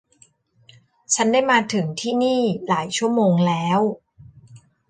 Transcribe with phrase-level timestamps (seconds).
[1.15, 3.79] ฉันได้มาถึงที่นี่หลายชั่วโมงแล้ว